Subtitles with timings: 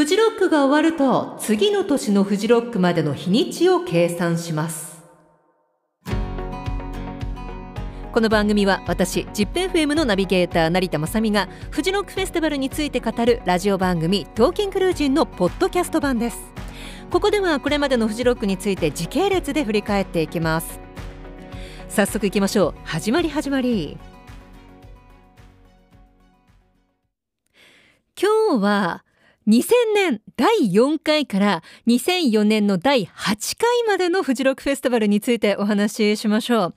[0.00, 5.04] フジロックが終わると次の年のフジロックまでの日にちを計算します。
[8.10, 16.38] この番組は私 ZIPFM のナビゲーター成田雅美がフジロックフェスティバルについて語るラジオ番組「トーキングルージン」のポッドキャスト版です。
[17.10, 20.80] ここではこれまでのフジロックについて時系列で振り返っていきます。
[21.90, 22.74] 早速いきましょう。
[22.84, 23.98] 始まり始まり。
[28.18, 29.04] 今日は
[29.48, 36.74] 2000年第4回から2004年の第8回までのフジロックフェスティバルについてお話ししましょう。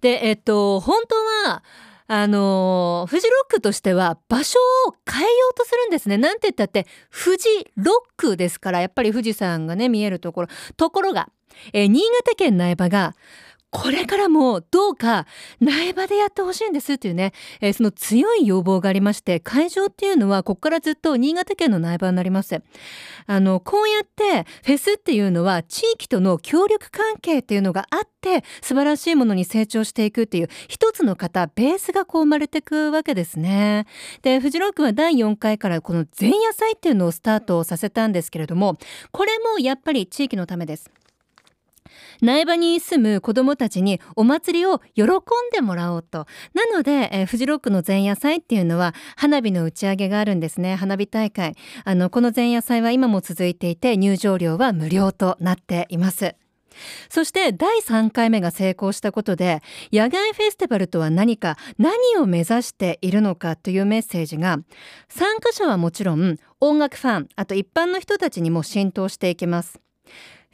[0.00, 1.14] で、えっと、本当
[1.50, 1.62] は、
[2.08, 6.18] あのフジロックとしては場所を変えようとするんですね。
[6.18, 10.48] なんて言ったって富士ロックですからやっぱり富士山がね見えるところ。
[10.76, 11.30] ところが、
[11.72, 13.14] えー、新潟県苗場が
[13.72, 15.26] これからもどうか
[15.60, 22.62] 苗場でやってほしいんですっていうね、えー、その強い要望がありまして会場っていうのはここからずっと新潟県の苗場になります。
[23.26, 33.86] あのこうやってフェスっていうのは地域との協力関係っていうのがあって素晴らしいものに成長していくっていう一つの方ベースがこう生まれていくわけですね。
[34.20, 38.76] でフジロックは第4回からこの前夜祭っていうのをスタートさせたんですけれども
[39.12, 40.90] これもやっぱり地域のためです。
[42.20, 45.08] 苗場に住む子どもたちにお祭りを喜ん
[45.52, 46.26] でもらおうと。
[46.54, 50.74] なので、えー、フジロックの前夜祭っていうのは花火の打ち上げがあるんですね。
[50.74, 51.54] 花火大会。
[51.84, 56.36] あのこの前夜祭は今も続いていて入場料は無料となっています。
[57.08, 64.58] そして第3回目が成功したことで野外フェスティバルとは何か何を目指しているのかというメッセージが
[65.08, 69.80] 参加者はもちろん音楽ファンあと一般の人たちにも浸透していきます。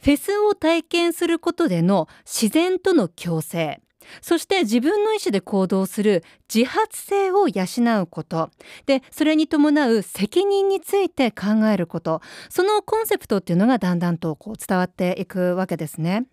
[0.01, 3.81] フェスを体験することでの自然との共生。
[4.21, 7.65] そして自分の意思で行動する自発性を養
[8.01, 8.49] うこと。
[8.85, 12.21] でそれに伴う責任について考えること。
[12.49, 16.25] そのコンセプトっていうのがだんだんとこう伝わっていくわけですね。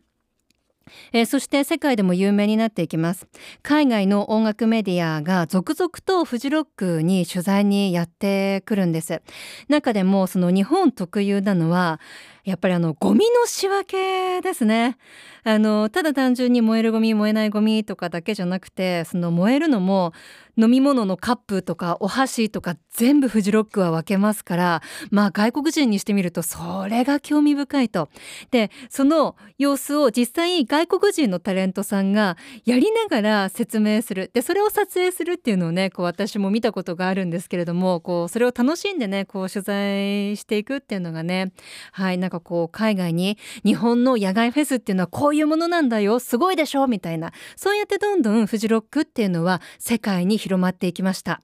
[1.13, 3.27] えー、そして世界でも有名になっていきます。
[3.63, 9.21] 海外の音楽メディアが続々とフジロックに取材にやってくるんです。
[9.69, 12.01] 中でもその日本特有なのは
[12.47, 14.97] やっぱりあのゴミの仕分けですね
[15.43, 20.13] あのただ単純に燃えるゴミ燃えないゴミとかだけじゃなくてその燃えるのも
[20.59, 28.09] 飲み物のカップとかお箸とか全部フジロックは分けますからまあ外国人にしてみるとそれが興味深いと。
[28.51, 41.53] でその様子を実際外国人のタレントさんがやりながら説明するでそれを撮影するっていうのをねこう私も見たことがあるんですけれどもこうそれを楽しんでねこう取材していくっていうのがね
[41.93, 47.33] はいなんかこう海外に日本の野外フェスっていうのはこういうものなんだよすごいでしょみたいな。
[47.57, 51.41] そうやってどんどんフジロックっていうのは世界に広まっていきました。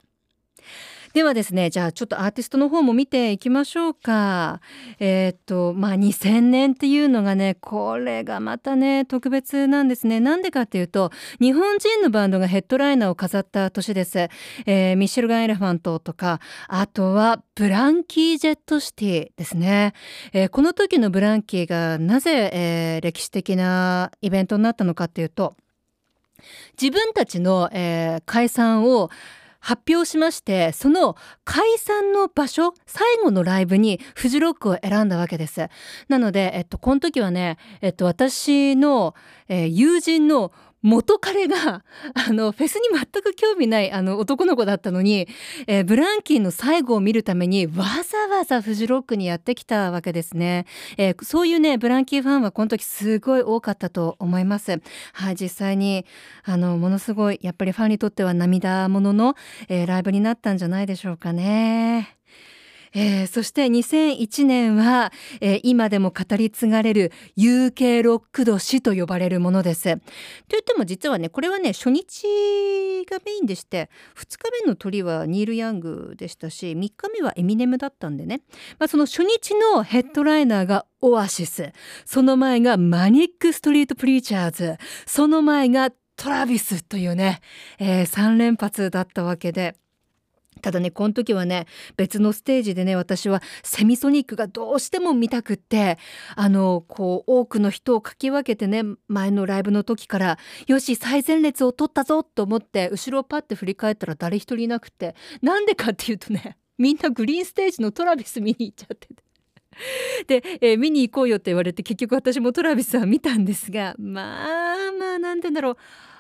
[1.13, 4.61] ではですねじゃあちょっとアーティストの方も見ていきましょうか。
[4.99, 10.21] えー、っとまあ2000年っていうのがねこれがまたね特別なんですね。
[10.21, 14.19] なんでかっていうと日本人のバンドがヘッドライナーを飾った年です、
[14.67, 19.93] えー、ミシェルガン・エレファントとかあとはブランキー・ジェット・シティですね、
[20.33, 25.57] えー、この時のブランキーがなぜ、えー、歴史的なイベントになったのかっていうと
[26.81, 29.11] 自分たちの、えー、解散を
[29.63, 35.69] 発表しましてその解散の場所最後のライブにフジロックを選んだわけです。
[36.09, 39.15] なので、えっと、この時はね、えっと、私の、
[39.49, 41.85] えー、友人の元彼が
[42.15, 45.29] あのフェスに全く興味ないあの男の子だったのに、
[45.67, 50.67] えー、ブランキーの最後を見るためにわざわざフジロックにやってきたわけですね、
[50.97, 54.81] えー、そういうねブランキーファンはこの時すごい多かったと思います。
[55.13, 56.05] はい実際に
[56.45, 59.35] あのものすごいやっぱりファンにとっては涙ものの、
[59.69, 62.22] えー、ライブになったんじゃないでしょうかね。
[62.95, 69.83] えー、そして2001年は、えー、今でも語り継がれる UK ロック年と呼ばれるものです。
[70.49, 72.27] といっても実はねこれはね初日
[73.11, 78.43] がメインでして2日目の鳥はニール・ヤングでしたし3日目はエミネムだったんでね、
[78.79, 81.73] まあ、その初日のヘッドライナーがオアシス。
[82.05, 84.77] その前がマニック・ストリート・プリーチャーズ。
[85.07, 87.41] その前がトラビスというね、
[87.79, 89.75] えー、3連発だったわけで。
[90.63, 91.67] ただねこの時はね
[91.97, 95.99] 別のステージでね私はセミソニックがどうしても見たくって
[96.37, 109.23] あのこう多くの人をかき分けてね前のライブの時からよし最前列を取ったぞと思って後ろをパッて振り返ったら誰一人いなくてなんでかっていうとねみんなグリーンステージのトラビス見に行っちゃってて。
[110.27, 115.77] で、えー、見に行こうよって言われて結局私もトラビスは見たんですがまあまあなんて言うんだろう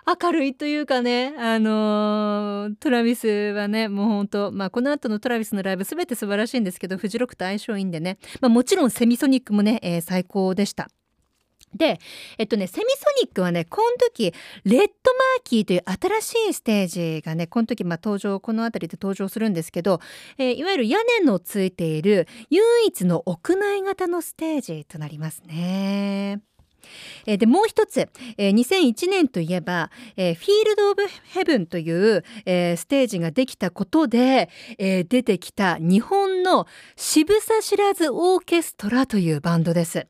[0.06, 10.88] 明るいというかね、あのー、トラビスはね、もう本当まあこの後のトラビスのライブ全て素晴らしいんですけど、フジロックと相性いいんでね、まあもちろんセミソニックもね、えー、最高でした。
[11.75, 11.99] で、
[12.37, 14.34] えっとね、セミソニックはね、この時、
[14.64, 20.00] レッドマーキーという新しいステージがね、この時、まあ登場、この辺りで登場するんですけど、
[20.37, 26.40] えー、いわゆる屋根のついている唯一の屋内型のステージとなりますね。
[27.26, 34.48] えー、でもう一つ、えー、2001年といえば、えー、フィールド・オブ・ヘブンという、えー、ステージができたことで、
[34.78, 36.66] えー、出てきた日本の
[36.96, 40.06] 渋沢知らずオーケストラというバンドです。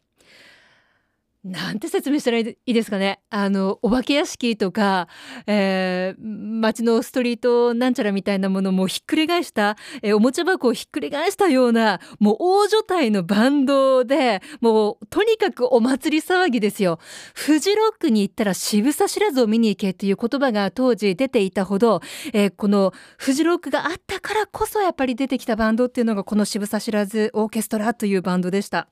[1.45, 5.09] なんて説明したらいいですかねあのお化け屋敷とか、
[5.49, 17.01] えー、街のストリートなんちゃらみたいなものもひっくり返した、えー、おもちゃ箱をひっくり返したようなもう大所帯のバンドでもうとにかくお祭り騒ぎですよ。
[17.35, 22.03] フジロックに行ったら渋さ知らずを見に行けっていう言葉が当時出ていたほど、
[22.33, 28.87] えー、このフジロックがあったからこそやっぱり出てきたバンドっていうのがこの渋さ知らずオーケストラというバンドでした。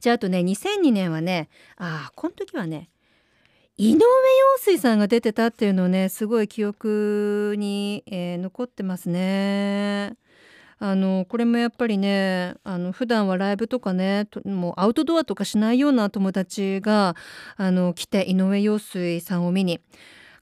[0.00, 2.90] じゃああとね2002年はねああこの時はね
[3.76, 4.00] 井上陽
[4.58, 10.16] 水さんが出てたっていうのねすごい記憶に、えー、残ってますね。
[10.82, 17.16] あのこれもやっぱりねあの普段はライブとかねもうアウトドアとかしないような友達が
[17.56, 19.80] あの来て井上陽水さんを見に。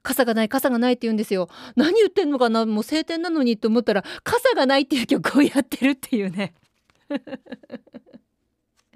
[0.01, 1.49] 傘がない傘がないって言うんですよ。
[1.75, 6.53] 何言ってんのかなもう晴天なのにと思ったら傘がないっていう曲をやってるっていうね。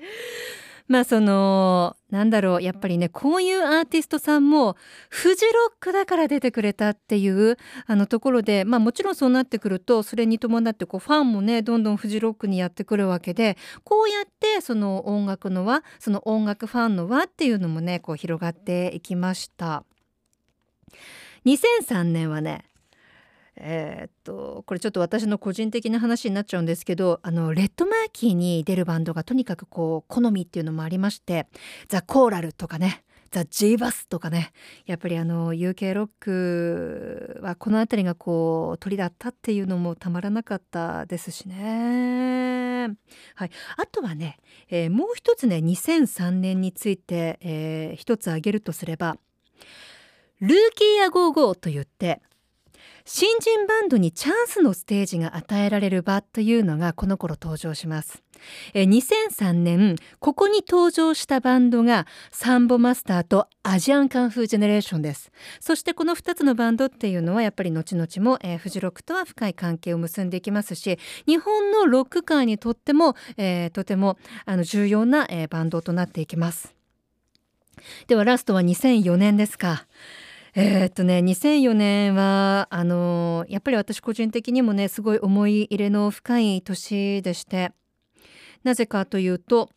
[0.88, 4.76] まあそのなんだろうやっぱりねこういうアーティストさんも
[5.10, 19.86] フジロックだから出てくれたっていうあのところでまあもちろんそうなってくるとそれに伴ってこうファンもねどんどんフジロックにやってくるわけでこうやってその音楽の輪その音楽ファンの輪っていうのもねこう広がっていきました。
[21.46, 22.66] 2003年はね
[23.56, 31.48] えー、っとこれちょっと私の個人的な話になっちゃうんですけどあのレッドマーキーに出るバンドがとにかくこう好みっていうのもありまして
[31.88, 34.52] ザ・コーラルとかねザ・ジーバスとかね
[34.86, 42.90] やっぱりあの UK ロックはこの辺りがこう鳥だったっていうのもたまらなかったですしね。
[43.36, 44.38] はい、あとはね、
[44.70, 49.16] えー、もう一つね2003年について、えー、一つ挙げるとすれば
[50.42, 52.22] ROOKIE A GO-GO といって
[53.06, 58.24] 新人バンドにチャンスのステージが与えられる場というのがこの頃登場します。
[58.74, 65.31] 2003年ここに登場したバンドがサンボマスターとアジアンカンフージェネレーションです。
[65.59, 76.74] そしてこの2つのバンドっていうのはやっぱり後々も、え、フジロックとは深い関係を結んでいきますし日本のロック界にとっても、えー、とてもあの重要な、えー、バンドとなっていきます。
[78.07, 79.88] ではラストは2004年ですか。
[80.56, 87.72] えー、っとね2004年はあのやっぱり私個人的にもねすごい思い入れの深い年でして
[88.64, 89.70] なぜかというと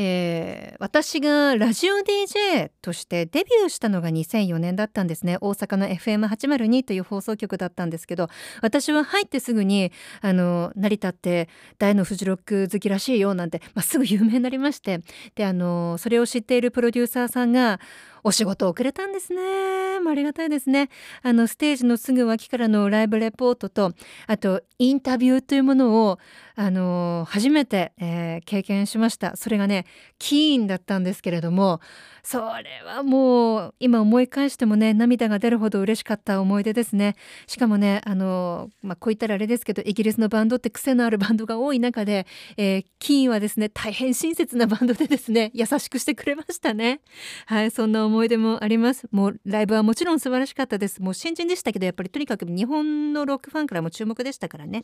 [0.00, 5.38] えー、私がラジオ DJ としてデビューしたのが2004年だったんですね。
[5.40, 8.28] 大阪の FM802 という放送局だったんですけど
[8.62, 9.90] 私は入ってすぐに
[10.20, 11.48] あの成田って
[11.78, 15.00] 大のフジロック好きらしいよなんて、まあ、すぐ有名になりまして
[15.34, 17.80] であのそれを知っているプロデューサーさんが
[18.24, 19.98] お仕事をくれたんですね。
[20.10, 20.88] ありがたいですね。
[21.22, 23.92] あのステージのすぐ脇からのライブレポートと
[24.26, 26.18] あとインタビューというものを
[26.54, 29.36] あの初めて、えー、経験しました。
[29.36, 29.86] それがね
[30.18, 31.80] キーンだったんですけれども
[32.22, 42.26] それはもう今思い返してもね涙が出るほど嬉しかった思い出ですねしかもねあの、まあ、こう言ったらあれですけどイギリスのバンドって癖のあるバンドが多い中で、
[42.58, 47.00] えー、キーンはですね大変親切なバンドでですね優しくしてくれましたね
[47.46, 49.06] はいそんな思い出もあります。
[49.12, 51.00] もうライブはもちろん素晴らしかったです。
[51.00, 54.82] もう新人でしたけどやっぱりとにかく日本のロックファンからも注目でしたからね。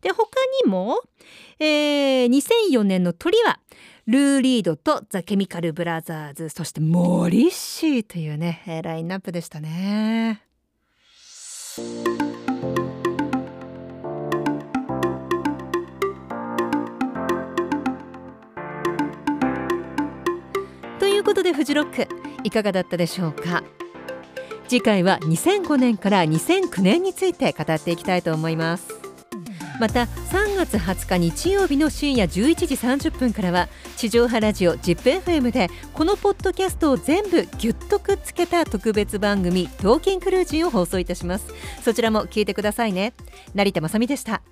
[0.00, 0.28] で他
[0.64, 1.00] にも、
[1.58, 3.60] えー、2004年の鳥は
[4.06, 10.49] ルー・リードとザ・ケミカル・ブラザーズそしてモリッシーというねラインナップでしたね。
[21.50, 22.06] でフジロック。
[22.44, 23.64] いかがだったでしょうか？
[24.68, 28.88] 次回は2005年から2009年について語っていきたいと思います。
[29.80, 41.46] また3月20日日曜日の深夜11時30分からは地上波ラジオ ZIPFM でこのポッドキャストを全部ぎゅっとくっつけた特別番組「トーキンクルージン」を放送いたします。
[41.82, 43.12] そちらも聞いてくださいね。
[43.54, 44.42] 成田まさでした。